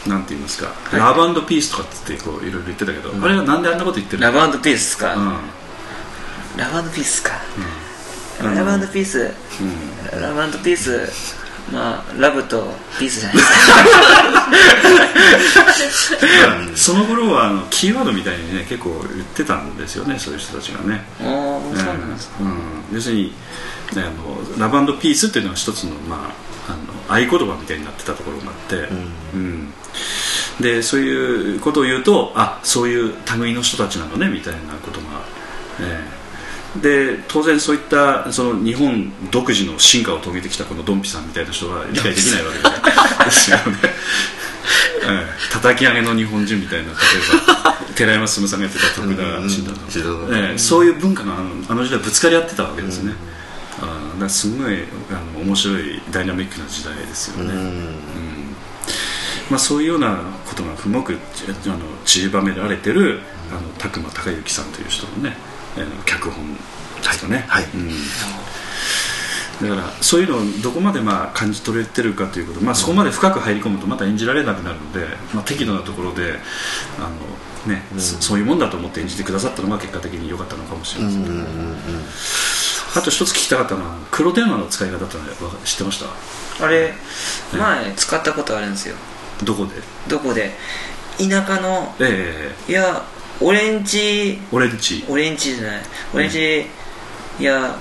[0.08, 0.96] のなんて言いますか、い。
[0.96, 4.32] ラブピースとかってこういろいろ言ってたけど、あれはなんであんなこと言ってるの？
[4.32, 5.36] ラブピースですか、うん。
[6.56, 7.32] ラブピースか、
[8.42, 8.54] うん。
[8.54, 9.64] ラブピース、う
[10.16, 10.20] ん。
[10.22, 11.10] ラブピース
[11.72, 12.64] まあラブと
[12.98, 13.36] ピースじゃない。
[13.36, 13.42] で
[15.90, 16.24] すか
[16.74, 23.32] その頃はあのキーワードみたいにね結構言ってたんですよねそういう人たちがね、おーそうなんですか、うん、要するに
[23.92, 26.30] あのラブピースっていうのは一つの,、ま
[26.68, 26.72] あ、
[27.08, 28.88] あの合言葉みたいになってたところがあって、
[29.34, 29.72] うん。
[30.60, 35.06] でそういうことを言うとあそういう類の人たちなのねみたいなことが、
[35.80, 36.07] ええ
[36.76, 43.30] で当然そういったその日本独自の進化を遂げてきたこのドンピさんみたいな人は理解できないわけで。
[43.30, 43.88] すよね、え
[45.08, 46.94] え叩き上げの日本人みたいな例え
[47.62, 53.12] ば寺山進さんがやってた徳田新太新太ええそういう文化があのあの時代ぶつかり合ってたわけですね、
[53.80, 57.96] あーだからすごいあの面白いダイナミックな時代ですよね、うん。
[59.50, 61.18] まあ、そういうようなことがすごく
[61.66, 65.36] あの散りばめられてるあの拓磨孝之さんという人のね
[66.04, 66.60] 脚本で
[67.12, 67.62] すかね、はい。
[67.64, 67.72] はい。
[67.74, 67.90] うん。
[69.60, 76.34] だからそういうのをどこまでまあ感じ取れてるかということ、まあ、そこまで深く入り込むとまた演じられなくなるので、まあ、適度なところで
[76.98, 81.24] あの、ねそそういうもんだと思って演じてくださったのが結果的に良かったのかもしれません。
[81.24, 81.34] けど、
[82.96, 85.28] あと一つ聞きたかったのは黒電話の使い方ってのは
[85.64, 86.64] 知ってました？
[86.64, 86.94] あれ
[87.52, 88.94] 前使ったことあるんですよ。
[89.42, 89.72] どこで？
[90.08, 90.52] どこで？
[91.18, 91.96] 田舎の。
[91.98, 92.70] ええ。
[92.70, 93.02] いや
[93.40, 94.38] オレンジ。
[94.50, 95.04] オレンジ。
[95.08, 95.82] オレンジじゃない。
[96.14, 96.66] オレンジ、
[97.38, 97.76] いや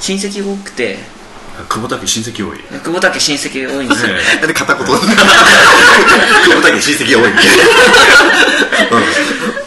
[0.00, 0.96] 親戚が多くて。
[1.68, 2.58] 久保田家親戚多い。
[2.82, 4.86] 久保田家親戚が多いんですよ、えなんで片言？
[4.86, 7.30] 久保田家親戚が多い。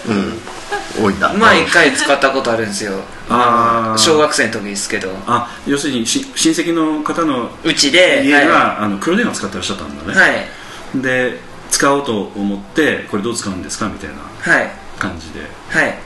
[0.08, 1.32] うん、うん、多いんだ。
[1.34, 2.94] 前一回使ったことあるんですよ。
[3.30, 3.98] あー。
[4.00, 5.16] 小学生の時ですけど。
[5.28, 10.48] あ要するにし親戚の方のうちで家が、はあの黒電話使ってらっしゃったんだね、い、はい。
[10.96, 13.86] で使おうと思ってこれどう使うんですか？
[13.86, 14.52] みたいな。
[14.54, 15.42] はい感じで。
[15.70, 15.98] はい。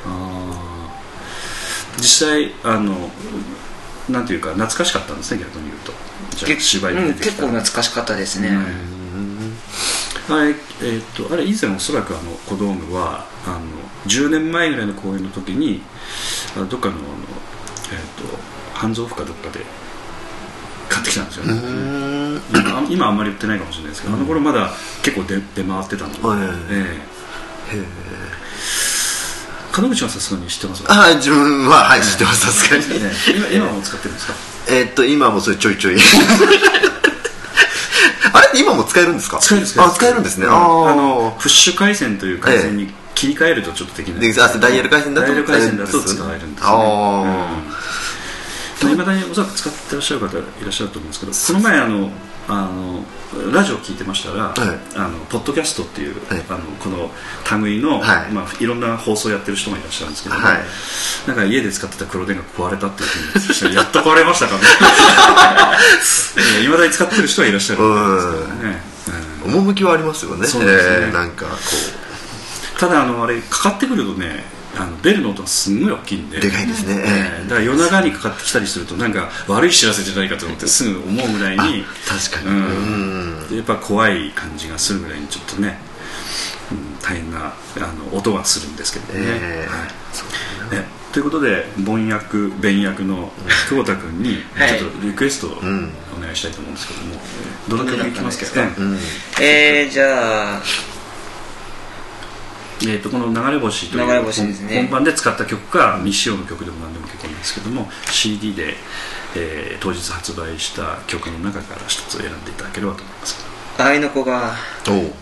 [1.97, 3.09] 実際あの
[4.09, 5.93] なんていうか懐かしかったんですね逆に言うと。
[6.37, 8.49] じゃ芝居にうん出てきた結構懐かしかったですね、
[10.29, 13.59] あれ,、えーっとあれ以前おそらくあの小道具はあの
[14.05, 15.81] 10年前ぐらいの公演の時に
[16.55, 17.03] あどっかのあの、
[17.91, 18.37] えーっと
[18.73, 19.65] 半蔵府かどっかで
[20.89, 24.69] 買ってきたんですよね、今今あんまり売ってないかもしれないですけど、あの頃まだ
[25.01, 26.39] 結構出出回ってたので、はい。
[26.69, 27.01] え
[27.73, 27.83] え
[29.81, 30.83] 門口はさすがに知ってます？
[30.83, 32.83] かあ自分ははい知ってますさすがに。
[33.05, 34.33] ええ今今も使ってるんですか？
[34.69, 35.97] えーっと今もそれちょいちょい。
[38.33, 39.37] あれ今も使えるんですか？
[39.39, 40.45] 使えるんですあ使えるんですね。
[40.45, 40.53] うん。
[40.53, 40.57] あ
[40.95, 44.33] のプッシュ回線という回線に切り替えるとちょっとできない。
[44.33, 46.69] であダイヤル回線だとダイヤル回線だと使えるんですね。
[46.69, 47.61] あ
[48.91, 52.11] いまだにおそらく使ってらっしゃる方いらっしゃると思うんですけどこの前あの
[52.47, 53.03] あの
[53.53, 54.55] ラジオ聞いてましたら、はい。
[54.95, 56.43] あのポッドキャストっていう、はい。
[56.49, 57.11] あのこの
[57.63, 58.31] 類の、はい。
[58.31, 60.59] まあ、いろんな放送やってる人がいらっしゃるんですけど、はい。
[61.27, 64.61] なんか家で使ってた黒電が壊れたっていうふうにやっと壊れましたかね。
[66.63, 68.81] いまだに使ってる人はいらっしゃるんですけどね、
[69.45, 69.51] うん。
[69.51, 70.47] ー趣はありますよね。
[70.47, 70.95] そうですね。
[71.07, 71.51] えーなんかこ
[72.79, 74.45] ただあのあれかかってくるとね
[74.77, 76.37] あのベルの音がすんごい大きいんで。
[76.37, 77.03] うでかいですね。
[77.05, 77.49] ええ。
[77.49, 82.49] だから夜中にかかってきたりするとなんか悪い知らせじゃないかと思ってすぐ思うぐらいに確かに。
[82.49, 83.47] うん。
[83.49, 83.57] うん。
[83.57, 85.79] やっぱ怖い感じがするぐらいにちょっとね、
[86.71, 87.79] うん大変なあ
[88.11, 89.67] の音がするんですけどね、ええ。
[89.69, 89.85] は
[90.73, 90.81] い。
[90.81, 93.31] ねということで凡役弁役の
[93.69, 94.77] 久保田君にはい。
[94.77, 95.91] ちょっとリクエストをおん。
[96.19, 97.15] 願いしたいと思うんですけども、
[97.69, 98.61] どの曲いきますか？
[98.61, 98.97] うん。
[99.39, 100.61] えー、じゃあ
[102.81, 104.77] えー、とこの「流れ星」という流れ星ですね。
[104.83, 108.75] 本番で使った曲か未使用の曲でも何でも結構なんですけども CD で、
[109.35, 113.45] えー当日発売した曲の中から一つ選んでいただければと思います
[113.79, 114.55] あいの子が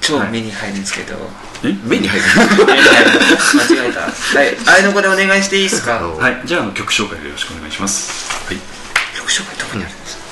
[0.01, 1.15] 超目に入るんですけど、
[1.63, 1.73] え？
[1.83, 2.25] 目に入る？
[2.65, 3.99] 間違えた。
[4.01, 6.07] はいあいの子でお願いしていいですか？
[6.07, 8.29] おはいじゃあ曲紹介でよろしくお願いします。
[8.47, 8.57] はい。
[9.17, 10.23] 曲紹介どこにあるんですか、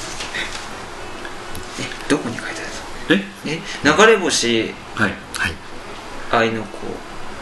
[1.81, 2.85] えどこに書いてあるんですか？
[3.09, 3.25] え？
[3.45, 4.73] え流れ星。
[4.95, 5.13] はい。
[5.37, 5.53] はい
[6.31, 6.77] 愛の子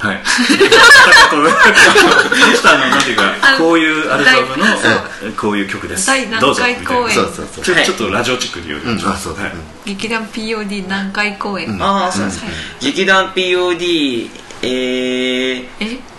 [0.02, 0.18] はい。
[0.18, 0.30] でし
[2.64, 4.66] たあのなんていうかこういうアルバムの
[5.22, 6.08] 第こういう曲です。
[6.08, 7.14] 第何どうぞ回公演。
[7.16, 7.64] そうそうそう。
[7.64, 8.80] ちょっとラジオチックに言う。
[8.82, 9.54] うんあそうだはい。
[9.86, 12.26] 劇団 POD 南海公演、ああそう。
[12.26, 12.42] です、
[12.82, 14.30] 劇団 POD
[14.64, 15.66] え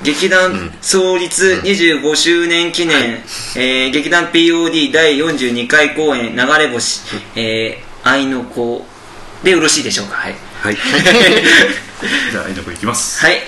[0.02, 3.22] 劇団創立25周年記念、
[3.56, 7.00] えー劇団 POD 第42回公演流れ星、
[7.36, 8.84] えー、愛の子
[9.44, 10.14] でよろしいでしょうか？
[10.16, 10.34] はい。
[10.62, 10.76] はい。
[12.32, 13.24] じゃあ愛の子いきます。
[13.24, 13.42] はいはい、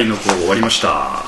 [0.00, 1.24] えー、愛の子終わりました。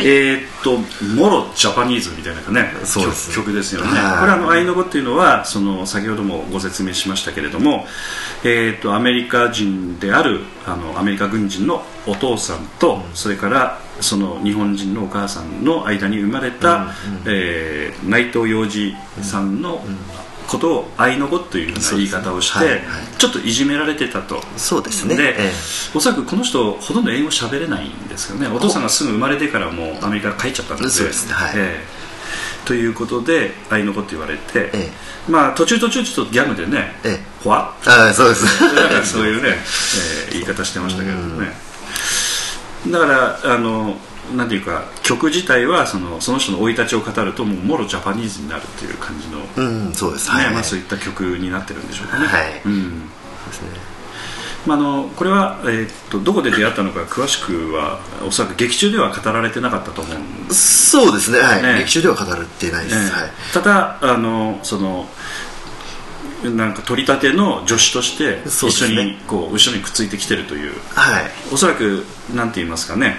[0.00, 0.76] えーっと、
[1.14, 3.34] もろジャパニーズみたいなね、そうです。
[3.34, 3.88] 曲曲ですよね。
[3.88, 4.20] はい。
[4.20, 7.86] これあの、愛の子っていうのは、その、先ほどもご説明しましたけれども、
[8.44, 16.88] えーっと、アメリカ人である、あの、アメリカ軍人のお父さんと、それから、その日本人のお母さんの間に生まれた、
[17.26, 19.82] えー内藤洋二さんの
[20.50, 22.88] ことを愛の子というような言い方をして、そうですね。
[22.88, 24.42] はいちょっといじめられてたと。
[24.56, 25.14] そうですね。
[25.14, 25.52] で、え
[25.94, 28.48] おそらくこの人ほとんど英語喋れないんですよね。
[28.48, 30.88] お父さんがすぐ生まれてからもうアメリカ帰っちゃったんで。
[30.88, 31.34] そうですね。
[31.34, 31.52] はい。
[31.54, 32.00] ええ。
[32.64, 34.90] ということで愛の子って言われて、え
[35.28, 38.46] まあ途中途中ちょっとギャグでねええ「ほわえああそうです。
[39.04, 41.52] そういうね、えー言い方してましたけれどもね
[42.88, 43.96] だからあの
[44.36, 50.44] なんていうか曲自体はそのその人の生い立ちを語るともうもろジャパニーズになるっていう感じの、うんそうですね。
[50.44, 52.62] はいまあ、そういった曲になってるんでしょうかね、はい。
[52.64, 53.08] うん。
[53.08, 53.68] ですね。
[54.66, 61.38] まあ、あのこれは、えーっとどこで出会ったのか詳しくはおそらく劇中では語られてなかったと思うんです、そうですね。
[61.38, 61.78] はい、ね。
[61.78, 63.30] 劇中では語られてないです、ええはい。
[63.54, 65.08] ただあのその
[66.44, 70.74] なんか取り立ての助手として一緒にこう後ろにくっついてきてるという。
[70.94, 71.24] はい。
[71.52, 73.16] おそらくなんて言いますかね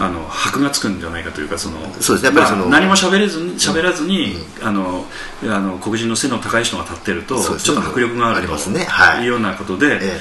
[0.00, 5.04] あの箔がつくんじゃないかというかそのそうですねやっぱりそのまあ何も喋れずに喋らずに、あの
[5.44, 8.84] あの黒人の背の高い人が立ってると、そうですちょっと迫力があるとありますね。
[8.84, 9.24] はい。
[9.24, 10.20] いうようなことで、え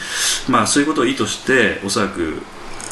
[0.50, 2.42] まあそういうことを意図しておそらく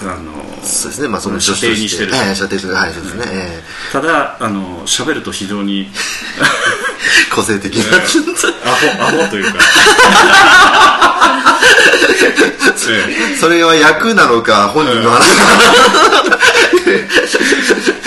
[0.02, 0.32] あの
[0.64, 1.10] そうですね。
[1.10, 2.06] まあその射程にして。
[2.06, 2.12] る。
[2.12, 5.88] とはい射程とはいそうですね、えただあの喋ると非常にえ
[7.36, 8.00] 個性的な、ア
[9.10, 9.60] ホアホというか。
[12.90, 15.36] え えそれは役なのか本人の話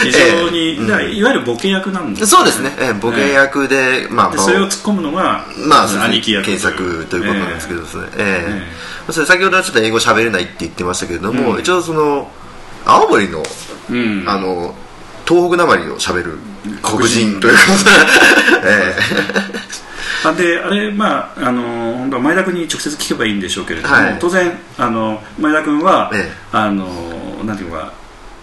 [0.03, 0.81] 非常に、ええ。
[0.81, 6.45] だからいわゆるボケ役なんですそうですね、ええボケ役で、まあでそれを突っ込むのが、まあ、兄貴役。
[6.45, 8.63] 検索ということなんですけどですね、ええ。
[9.09, 11.61] えそれ先ほどはちょっと英語喋れないって言ってましたけれども、うん。
[11.61, 12.31] 一応その
[12.85, 13.43] 青森の,、
[13.91, 14.25] うん。
[14.27, 14.75] あの
[15.27, 16.39] 東北なまりを喋る
[16.83, 18.95] 黒人ということで、 え
[20.23, 21.63] あであれまああの
[21.99, 24.17] 本当は前田君に直接聞けばいいんでしょうけれども、はい。
[24.21, 26.33] 当然あの前田君は、ええ。
[26.53, 26.87] あの
[27.45, 27.93] なんていうか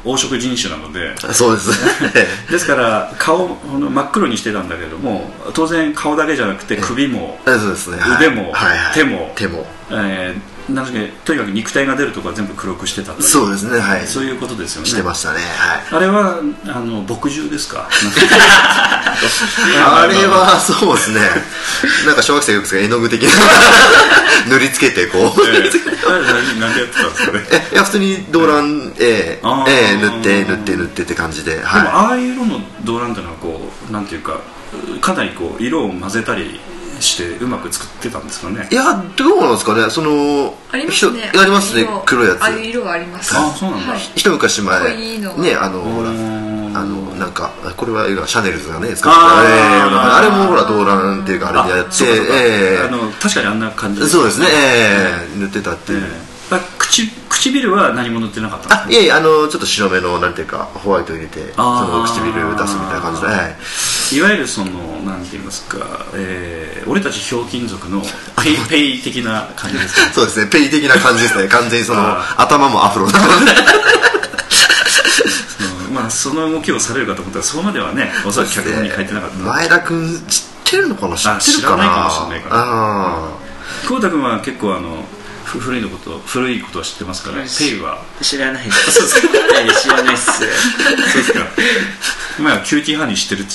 [0.08, 1.14] 黄色人種なので。
[1.30, 1.70] えそうです。
[1.72, 8.28] ね ですから顔真っ黒にしてたんだけども当然顔だけじゃなくて首も、ええそうですね、はい。
[8.28, 8.94] 腕もはいはい。
[8.94, 9.68] 手も手も。
[9.92, 14.06] えーなんだっけとにかく肉体が出るとこは全部黒くしてたとそうですねはい。
[14.06, 14.88] そういうことですよね。
[14.88, 15.82] してましたねはい。
[15.92, 17.88] あれはあの墨汁ですか？
[18.78, 21.22] あれはそうですね。
[22.06, 23.30] なんか小学生がよく絵の具的な。
[24.50, 25.42] 塗りつけてこう。
[25.42, 25.72] ええ。
[26.10, 26.24] あれ
[26.60, 27.32] 何でやってたんですか？
[27.32, 29.98] ねえいや普通に動乱、ええ。
[30.02, 34.40] 塗って塗って塗ってって感じででもはああいう色の動乱っていうのはこうなんていうか
[35.02, 36.60] かなりこう色を混ぜたり
[37.00, 38.68] してうまく作ってたんですかね。
[38.70, 39.90] いいやどうなんですかね。
[39.90, 41.30] そのありますね。
[41.32, 41.82] 人ありますね。
[41.82, 42.04] 色。
[42.06, 42.44] 黒いやつ。
[42.44, 43.36] あ色があります。
[43.36, 43.94] あそうなんだ。
[43.94, 44.02] はい。
[44.16, 44.98] 一昔前。
[45.38, 56.37] ねあのほらんあのなんかこれはシャネルズがね使ってああれもほら動乱っていうかあれでやってそうかそうかええあの確かにあんな感じそうですねええ塗ってたっていうええあ
[56.90, 64.16] 口唇は何も塗ってなかったあいえいえあのちょっと白目のなんていうかホワイト入れてその唇出すみたいな感じではい。
[64.16, 64.72] いわゆるその
[65.02, 65.78] なんて言いますか、
[66.16, 68.02] えー俺たちひょうきん族の
[68.42, 70.10] ペイペイ的な感じですか？
[70.16, 71.48] そうですねペイ的な感じですね。
[71.50, 73.52] 完全にそのあ頭もアフロなので
[75.88, 79.38] うんまあその動きをされるかと思ったらそこまではねおそらく脚本に書いてなかった。
[79.38, 81.18] 前田君知ってるのかな？
[81.18, 81.78] 知あってるかな？
[81.78, 82.56] 知らないかもしれないから。
[82.62, 83.30] あ
[83.84, 85.17] 久保田君は結構あのふ
[85.48, 88.04] 古いのこと古いことは知ってますから、ペイは。
[88.22, 89.02] 知らないです。
[89.28, 90.26] はい 知らないっす。
[90.32, 91.40] そうですか。
[92.40, 93.52] 前はキューティーハニー知ってるって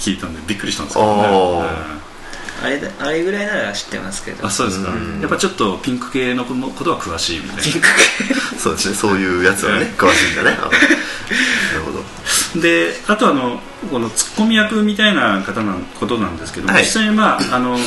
[0.00, 2.02] 聞いたんでびっくりしたんですけどね。
[2.64, 4.46] あれだあれぐらいなら知ってますけど。
[4.46, 4.90] あそうですか。
[5.20, 7.62] やっぱちょっとピンク系のことは詳しいみたいな。
[7.62, 8.94] あ そうですね。
[8.94, 10.56] そういうやつはね詳しいんだね。
[10.60, 11.92] あなるほ
[12.54, 12.60] ど。
[12.60, 16.84] であとあのこのツッコミ役みたいな方なことなんですけども、はい。
[16.84, 17.78] 実際にまああの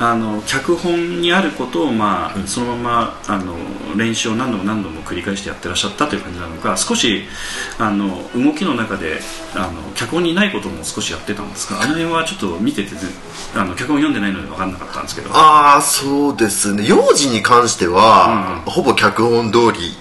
[0.00, 3.54] あの脚本にあることを、まあそのままあの
[3.96, 7.22] 練習を何度も何度も繰り返してやってらっしゃったという感じなのか少し
[7.78, 9.20] あの動きの中で
[9.54, 13.06] あの脚本にないことも少しやってたんですがあの辺はちょっと見ててぜ
[13.54, 15.30] あの脚本読んでないので分かんなかったんですけど。
[15.32, 16.84] ああそうですね。
[16.86, 19.94] 幼児に関しては、ほぼ脚本通りに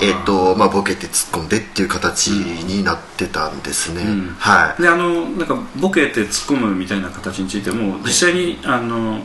[0.00, 4.36] えっとまあ、ボケて突っ込んでっていう形になってたんですね、ん。
[4.38, 4.82] はい。
[4.82, 9.20] であのなんかボケて突っ込むみたいな形についても実際に、あの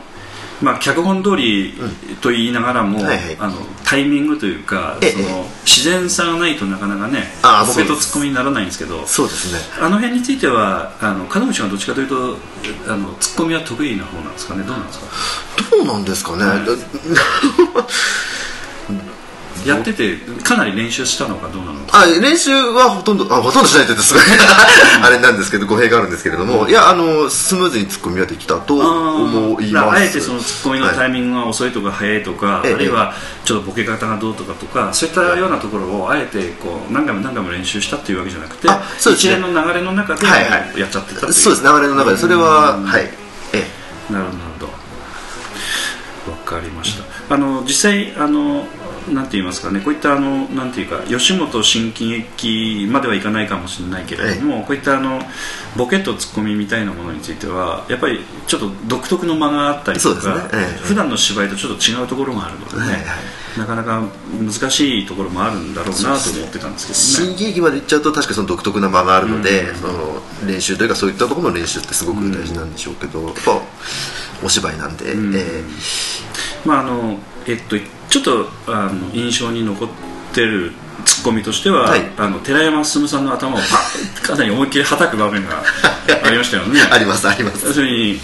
[0.62, 1.74] まあ、脚本通り
[2.20, 3.36] と言いながらも、はいはい。
[3.38, 5.12] あのタイミングというかええ。
[5.12, 7.24] その自然さがないとなかなかね
[7.66, 9.58] ボケとツッコミにならないんですけどそうですね。
[9.80, 12.36] あの辺についてはあの門口がどっちかというと
[12.88, 14.62] あのツッコミは得意な方なんですかね？
[14.64, 15.06] どうなんですか？
[15.70, 16.44] どうなんですかね、
[19.66, 21.86] やっててかなり練習したのかどうなの？
[21.86, 24.22] かあ練習はほとんどあほとんどしないと言うとすごい。
[25.02, 29.98] あれなんですけど語弊があるんですけれども、いやあのスムーズにツッコミができたと思います。
[29.98, 32.74] あえてそのツッコミのタイミングが遅いとか早いとか、ええ。
[32.74, 39.32] あるいはちょっとボケ方がどうとかとかそういったようなところをあえてこう何回も何回も練習したっていうわけじゃなくてあそうですね。
[39.34, 40.80] 一連の流れの中ではいはい。
[40.80, 42.16] やっちゃってたっていう、そうです流れの中で。
[42.16, 43.10] それははい。
[43.52, 43.66] え
[44.10, 46.32] なるほどなるほど。
[46.32, 47.34] わかりました。
[47.34, 48.66] あの実際あの
[49.12, 55.20] なんて言いますかねこういったあのなんていうか吉本新喜劇まではいかないかもしれないけれども、こういったあの
[55.76, 60.42] ボケとツッコミみたいなものについてはやっぱりちょっと独特の間があったりとか、ね。
[60.52, 60.78] ええ。
[60.78, 63.58] 普段の芝居とちょっと違うところがあるのでね、はいはい。
[63.58, 64.02] なかなか
[64.38, 67.34] 難しいところもあるんだろうなと思ってたんですけどね。
[67.34, 73.60] 新喜劇まで行っちゃうと確かにその独特な間があるので、その練習というかそういったところの練習ってすごく大事なんでしょうけど、やっぱ
[74.44, 75.14] お芝居なんで、え
[76.64, 77.76] まああのえっと
[78.08, 79.88] ちょっとあの印象に残っ
[80.32, 80.72] てる
[81.04, 82.00] ツッコミとしては、はい。
[82.16, 85.62] あの寺山進さんの頭をパッかなり思いっきりはたく場面が
[86.24, 86.80] ありましたよね。
[86.80, 87.66] ーありますあります。
[87.66, 88.18] 要するに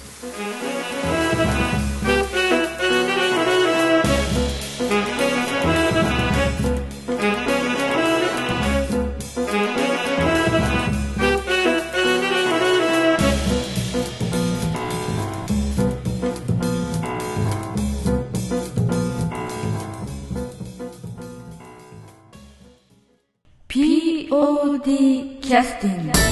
[25.47, 26.26] キャスティング